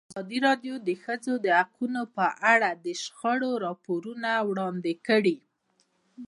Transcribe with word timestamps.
ازادي 0.13 0.37
راډیو 0.47 0.75
د 0.79 0.83
د 0.87 0.89
ښځو 1.03 1.33
حقونه 1.59 2.01
په 2.15 2.25
اړه 2.53 2.69
د 2.85 2.87
شخړو 3.01 3.51
راپورونه 3.65 4.31
وړاندې 4.49 4.93
کړي. 5.07 5.37